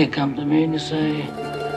[0.00, 1.26] you come to me and you say,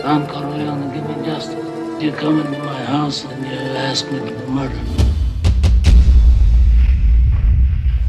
[0.01, 1.59] Don Corleone, give me justice.
[2.01, 4.79] You come into my house and you ask me to murder.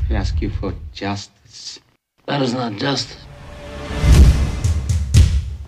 [0.08, 1.80] I ask you for justice.
[2.26, 3.18] That is not justice.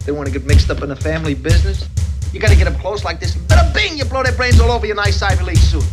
[0.05, 1.89] They want to get mixed up in the family business.
[2.33, 3.35] You got to get up close like this.
[3.49, 5.85] Bada bing, you blow their brains all over your nice Ivy League suit.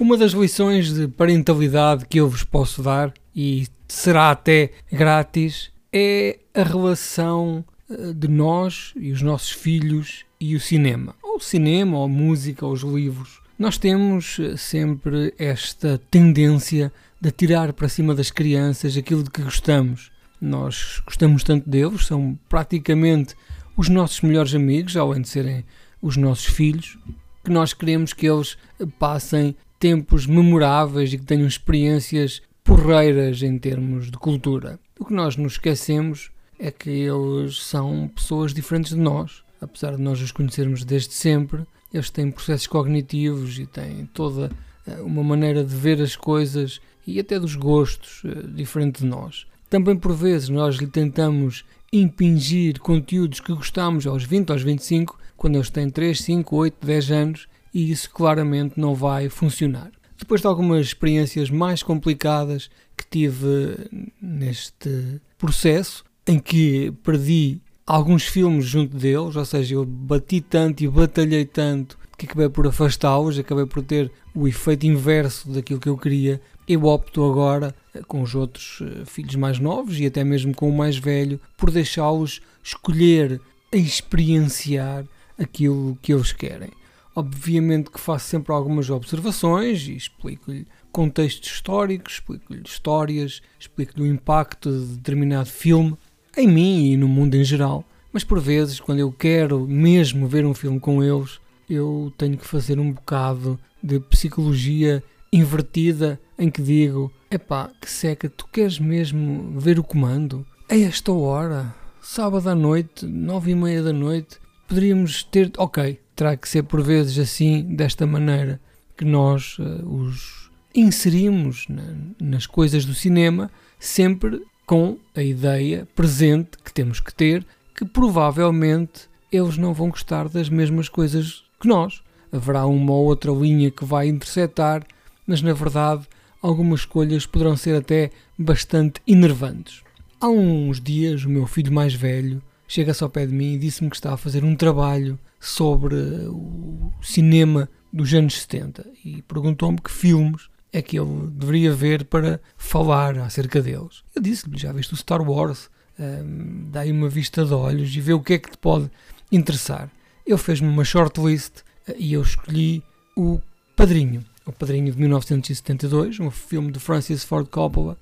[0.00, 6.38] Uma das lições de parentalidade que eu vos posso dar, e será até grátis, é
[6.54, 11.14] a relação eh, de nós e os nossos filhos e o cinema.
[11.22, 13.40] Ou o cinema, ou a música, ou os livros.
[13.58, 19.42] Nós temos eh, sempre esta tendência de tirar para cima das crianças aquilo de que
[19.42, 20.10] gostamos.
[20.40, 23.34] Nós gostamos tanto deles, são praticamente
[23.76, 25.64] os nossos melhores amigos, além de serem
[26.00, 26.96] os nossos filhos,
[27.42, 28.56] que nós queremos que eles
[28.98, 34.78] passem tempos memoráveis e que tenham experiências porreiras em termos de cultura.
[35.08, 39.42] Que nós nos esquecemos é que eles são pessoas diferentes de nós.
[39.58, 44.50] Apesar de nós os conhecermos desde sempre, eles têm processos cognitivos e têm toda
[44.86, 49.46] eh, uma maneira de ver as coisas e até dos gostos eh, diferente de nós.
[49.70, 55.54] Também por vezes nós lhe tentamos impingir conteúdos que gostamos aos 20, aos 25, quando
[55.54, 59.90] eles têm 3, 5, 8, 10 anos e isso claramente não vai funcionar.
[60.18, 63.88] Depois de algumas experiências mais complicadas que tive
[64.20, 70.88] neste processo, em que perdi alguns filmes junto deles, ou seja, eu bati tanto e
[70.88, 75.96] batalhei tanto que acabei por afastá-los, acabei por ter o efeito inverso daquilo que eu
[75.96, 76.40] queria.
[76.66, 77.72] Eu opto agora,
[78.08, 81.70] com os outros eh, filhos mais novos e até mesmo com o mais velho, por
[81.70, 83.40] deixá-los escolher,
[83.72, 85.04] experienciar
[85.38, 86.70] aquilo que eles querem.
[87.18, 94.70] Obviamente que faço sempre algumas observações e explico-lhe contextos históricos, explico-lhe histórias, explico-lhe o impacto
[94.70, 95.96] de determinado filme
[96.36, 97.84] em mim e no mundo em geral.
[98.12, 102.46] Mas por vezes, quando eu quero mesmo ver um filme com eles, eu tenho que
[102.46, 109.58] fazer um bocado de psicologia invertida em que digo: epá, que seca, tu queres mesmo
[109.58, 110.46] ver o comando?
[110.70, 114.38] A esta hora, sábado à noite, nove e meia da noite,
[114.68, 115.50] poderíamos ter.
[115.58, 118.60] Ok, terá que ser por vezes assim, desta maneira,
[118.96, 123.48] que nós uh, os inserimos na, nas coisas do cinema,
[123.78, 130.28] sempre com a ideia presente que temos que ter, que provavelmente eles não vão gostar
[130.28, 132.02] das mesmas coisas que nós.
[132.32, 134.84] Haverá uma ou outra linha que vai interceptar,
[135.24, 136.04] mas na verdade
[136.42, 139.84] algumas escolhas poderão ser até bastante enervantes.
[140.20, 143.90] Há uns dias, o meu filho mais velho chega-se ao pé de mim e disse-me
[143.90, 145.94] que está a fazer um trabalho sobre
[146.28, 152.40] o cinema dos anos 70 e perguntou-me que filmes é que ele deveria ver para
[152.56, 154.04] falar acerca deles.
[154.14, 158.00] Eu disse-lhe, já viste o Star Wars, um, dá aí uma vista de olhos e
[158.00, 158.90] vê o que é que te pode
[159.32, 159.90] interessar.
[160.26, 162.82] Ele fez-me uma shortlist eh, e eu escolhi
[163.16, 163.40] o
[163.74, 167.96] Padrinho, o Padrinho de 1972, um filme de Francis Ford Coppola.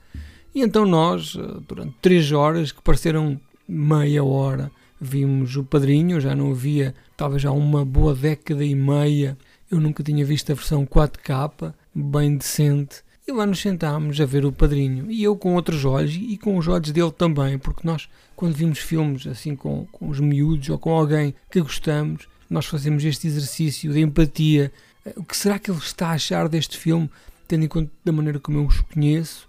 [0.55, 6.35] E então nós, eh, durante três horas, que pareceram meia hora, vimos o Padrinho, já
[6.35, 9.37] não havia, talvez há uma boa década e meia,
[9.71, 14.45] eu nunca tinha visto a versão 4K, bem decente, e lá nos sentámos a ver
[14.45, 18.09] o Padrinho, e eu com outros olhos, e com os olhos dele também, porque nós,
[18.37, 23.05] quando vimos filmes assim com, com os miúdos ou com alguém que gostamos, nós fazemos
[23.05, 24.73] este exercício de empatia.
[25.17, 27.11] O que será que ele está a achar deste filme,
[27.49, 29.49] tendo em conta da maneira como eu os conheço?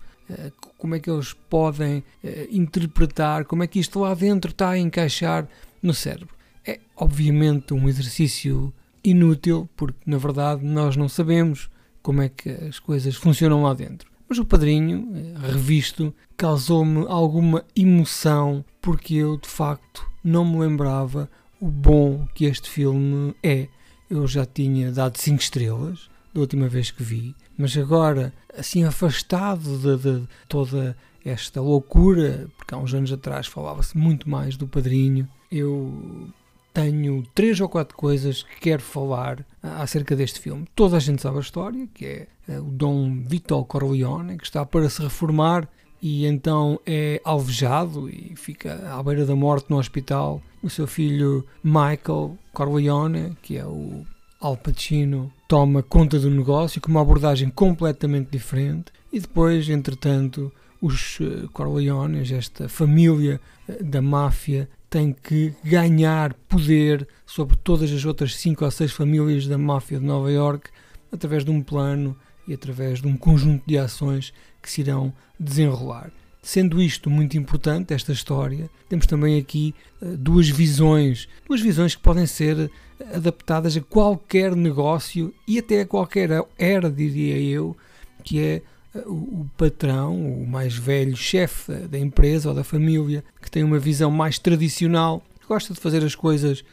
[0.77, 4.77] Como é que eles podem eh, interpretar, como é que isto lá dentro está a
[4.77, 5.47] encaixar
[5.81, 6.35] no cérebro.
[6.65, 8.73] É obviamente um exercício
[9.03, 11.69] inútil, porque na verdade nós não sabemos
[12.01, 14.09] como é que as coisas funcionam lá dentro.
[14.29, 21.29] Mas o padrinho, eh, revisto, causou-me alguma emoção, porque eu de facto não me lembrava
[21.59, 23.67] o bom que este filme é.
[24.09, 29.77] Eu já tinha dado 5 estrelas da última vez que vi, mas agora, assim afastado
[29.77, 30.95] de, de toda
[31.25, 36.29] esta loucura, porque há uns anos atrás falava-se muito mais do padrinho, eu
[36.73, 40.67] tenho três ou quatro coisas que quero falar acerca deste filme.
[40.75, 44.63] Toda a gente sabe a história, que é eh, o Dom Vito Corleone, que está
[44.63, 45.67] para se reformar
[45.99, 50.41] e então é alvejado e fica à beira da morte no hospital.
[50.61, 54.05] O seu filho Michael Corleone, que é o
[54.39, 60.51] Al Pacino, toma conta do negócio com uma abordagem completamente diferente e depois, entretanto,
[60.81, 68.05] os eh, Corleones, esta família eh, da máfia, tem que ganhar poder sobre todas as
[68.05, 70.69] outras cinco ou seis famílias da máfia de Nova York
[71.11, 72.15] através de um plano
[72.47, 76.11] e através de um conjunto de ações que se irão desenrolar.
[76.47, 82.01] Sendo isto muito importante, esta história, temos também aqui uh, duas visões, duas visões que
[82.01, 82.71] podem ser
[83.13, 87.75] adaptadas a qualquer negócio e até a qualquer era, diria eu,
[88.23, 88.61] que é
[88.95, 93.77] uh, o patrão, o mais velho chefe da empresa ou da família, que tem uma
[93.77, 96.63] visão mais tradicional, gosta de fazer as coisas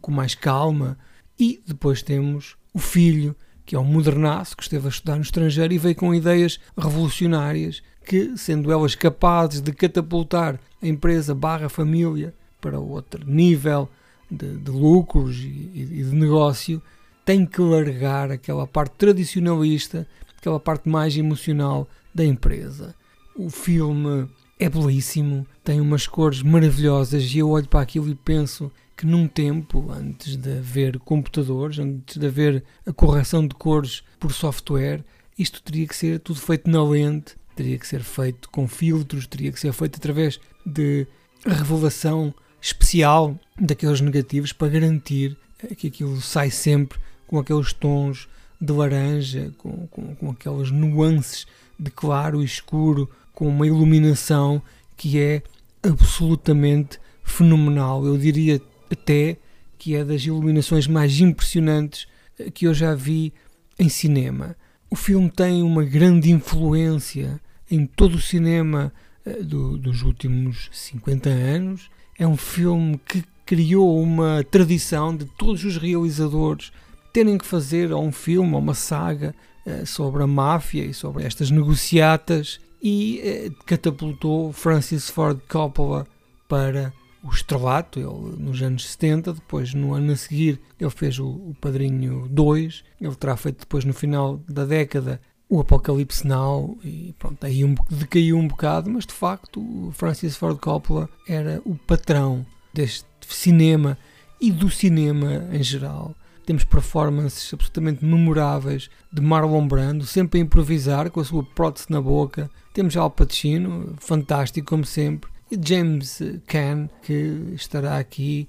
[0.00, 0.96] com mais calma,
[1.38, 3.36] e depois temos o filho,
[3.66, 7.82] que é um modernaço que esteve a estudar no estrangeiro e veio com ideias revolucionárias
[8.04, 13.88] que, sendo elas capazes de catapultar a empresa barra família para outro nível
[14.30, 16.82] de, de lucros e, e, de negócio,
[17.24, 20.06] tem que largar aquela parte tradicionalista,
[20.38, 22.94] aquela parte mais emocional da empresa.
[23.36, 28.70] O filme é belíssimo, tem umas cores maravilhosas e eu olho para aquilo e penso
[28.96, 34.30] que num tempo, antes de haver computadores, antes de haver a correção de cores por
[34.32, 35.02] software,
[35.38, 39.52] isto teria que ser tudo feito na lente, teria que ser feito com filtros, teria
[39.52, 41.06] que ser feito através de
[41.46, 45.36] revelação especial daqueles negativos para garantir
[45.76, 48.28] que aquilo sai sempre com aqueles tons
[48.60, 51.46] de laranja, com, com, com aquelas nuances
[51.78, 54.62] de claro e escuro, com uma iluminação
[54.96, 55.42] que é
[55.82, 58.04] absolutamente fenomenal.
[58.04, 58.60] Eu diria
[58.90, 59.38] até
[59.78, 62.06] que é das iluminações mais impressionantes
[62.38, 63.32] eh, que eu já vi
[63.78, 64.54] em cinema.
[64.90, 67.40] O filme tem uma grande influência
[67.70, 68.92] em todo o cinema
[69.24, 71.88] eh, do, dos últimos 50 anos.
[72.18, 76.72] É um filme que criou uma tradição de todos os realizadores
[77.12, 79.32] terem que fazer um filme ou uma saga
[79.64, 86.04] eh, sobre a máfia e sobre estas negociatas e catapultou Francis Ford Coppola
[86.48, 91.28] para o estrelato, ele nos anos 70, depois no ano a seguir ele fez o,
[91.28, 97.14] o Padrinho 2, ele terá feito depois no final da década o Apocalipse Now e
[97.18, 101.74] pronto, aí um, decaiu um bocado, mas de facto o Francis Ford Coppola era o
[101.74, 103.98] patrão deste cinema
[104.40, 106.14] e do cinema em geral.
[106.46, 112.00] Temos performances absolutamente memoráveis de Marlon Brando, sempre a improvisar com a sua prótese na
[112.00, 112.50] boca.
[112.72, 118.48] Temos Al Pacino, fantástico como sempre e James Caan, que estará aqui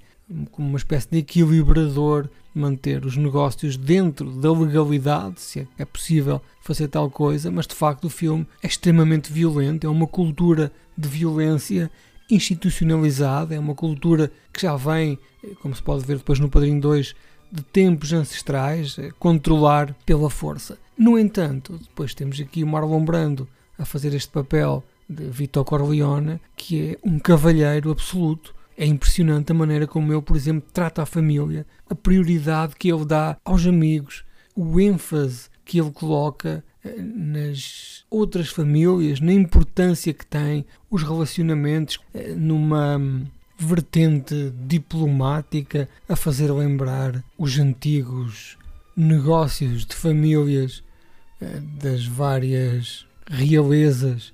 [0.50, 6.88] como uma espécie de equilibrador, manter os negócios dentro da legalidade, se é possível fazer
[6.88, 11.90] tal coisa, mas de facto o filme é extremamente violento, é uma cultura de violência
[12.30, 15.18] institucionalizada, é uma cultura que já vem,
[15.60, 17.14] como se pode ver depois no Padrinho 2,
[17.50, 20.78] de tempos ancestrais, é controlar pela força.
[20.96, 23.46] No entanto, depois temos aqui o Marlon Brando
[23.78, 24.82] a fazer este papel
[25.12, 28.54] de Vitor Corleone, que é um cavalheiro absoluto.
[28.76, 33.04] É impressionante a maneira como ele, por exemplo, trata a família, a prioridade que ele
[33.04, 34.24] dá aos amigos,
[34.56, 41.98] o ênfase que ele coloca eh, nas outras famílias, na importância que tem os relacionamentos
[42.12, 43.26] eh, numa hum,
[43.58, 48.58] vertente diplomática a fazer lembrar os antigos
[48.96, 50.82] negócios de famílias
[51.40, 54.32] eh, das várias realezas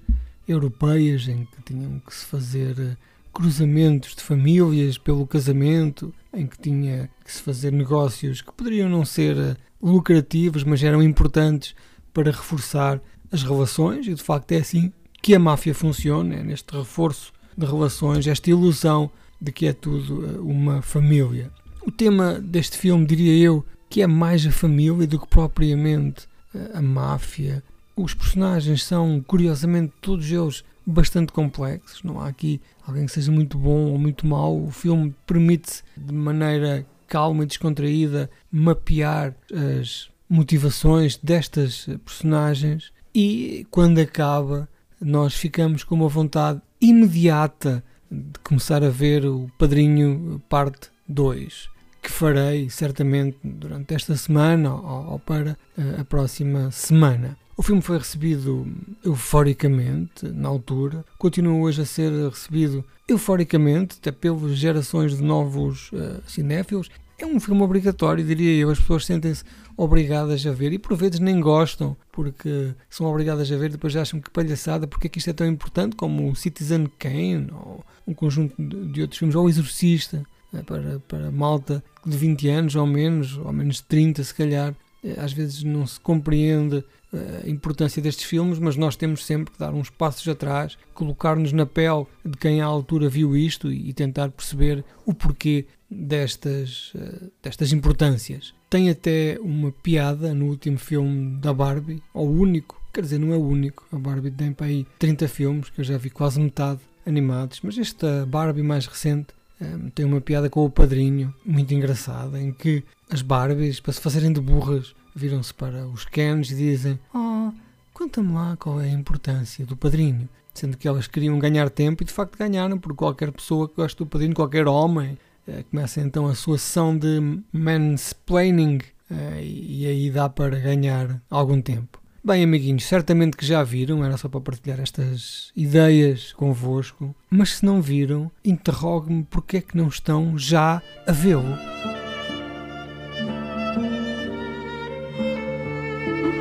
[0.49, 2.97] europeias em que tinham que se fazer eh,
[3.33, 9.05] cruzamentos de famílias pelo casamento, em que tinha que se fazer negócios que poderiam não
[9.05, 11.75] ser eh, lucrativos, mas eram importantes
[12.13, 14.93] para reforçar as relações, e de facto é assim
[15.23, 20.27] que a máfia funciona, é neste reforço de relações, esta ilusão de que é tudo
[20.27, 21.51] eh, uma família.
[21.83, 26.27] O tema deste filme, diria eu, que é mais a família do que propriamente
[26.75, 27.63] a máfia
[28.03, 32.03] os personagens são, curiosamente, todos eles bastante complexos.
[32.03, 34.63] Não há aqui alguém que seja muito bom ou muito mau.
[34.63, 39.35] O filme permite, de maneira calma e descontraída, mapear
[39.81, 44.69] as motivações destas personagens e quando acaba,
[45.01, 51.71] nós ficamos com uma vontade imediata de começar a ver o Padrinho Parte 2
[52.03, 55.59] que farei certamente durante esta semana ou, ou para
[55.99, 57.37] a próxima semana.
[57.59, 58.69] O filme foi recebido
[59.05, 66.23] euforicamente na altura, continua hoje a ser recebido euforicamente, até pelas gerações de novos uh,
[66.25, 66.89] cinéfilos.
[67.19, 68.71] É um filme obrigatório, diria eu.
[68.71, 69.43] As pessoas sentem-se
[69.77, 74.21] obrigadas a ver e por vezes nem gostam, porque são obrigadas a ver, depois acham
[74.21, 78.15] que palhaçada, porque é que isto é tão importante como o Citizen Kane ou um
[78.15, 80.25] conjunto de outros filmes, ou o Exorcista,
[80.55, 84.77] eh, para, para malta de 20 anos ou menos, ou menos de 30 se calhar.
[85.03, 89.59] Eh, às vezes não se compreende a importância destes filmes, mas nós temos sempre que
[89.59, 94.31] dar uns passos atrás, colocar-nos na pele de quem à altura viu isto e tentar
[94.31, 98.53] perceber o porquê destas, eh, destas importâncias.
[98.69, 103.37] Tem até uma piada no último filme da Barbie, ou único, quer dizer, não é
[103.37, 103.87] o único.
[103.91, 107.79] A Barbie tem para aí 30 filmes, que eu já vi quase metade animados, mas
[107.79, 109.29] esta Barbie mais recente
[109.61, 114.01] um, tem uma piada com o padrinho, muito engraçada, em que as Barbies, para se
[114.01, 117.53] fazerem de burras, viram-se para os Kens e dizem: Oh,
[117.93, 120.29] conta-me lá qual é a importância do padrinho.
[120.55, 124.05] Sendo que elas queriam ganhar tempo e de facto ganharam, porque qualquer pessoa que gosta
[124.05, 127.21] do padrinho, qualquer homem, eh, começa então a sua sessão de
[127.53, 131.98] mansplaining eh, e aí dá para ganhar algum tempo.
[132.29, 137.65] Bem, amiguinhos, certamente que já viram, era só para partilhar estas ideias convosco, mas se
[137.65, 141.57] não viram, interrogue-me porque é que não estão já a vê-lo.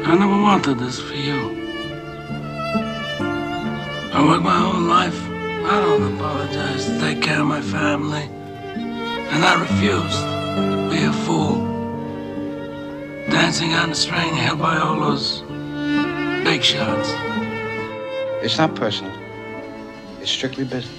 [0.04, 1.56] I never wanted this for you.
[4.14, 5.18] I worked my whole life.
[5.64, 8.30] I don't apologize to take care of my family.
[9.32, 11.66] And I refused to be a fool.
[13.30, 15.47] Dancing on the string held by all those
[16.48, 17.10] big shots.
[18.42, 19.14] It's not personal.
[20.22, 20.97] It's strictly business.